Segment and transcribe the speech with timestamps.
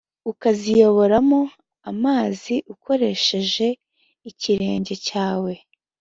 [0.31, 1.41] ukaziyoboramo
[1.91, 3.67] amazi ukoresheje
[4.29, 5.53] ikirenge cyawe,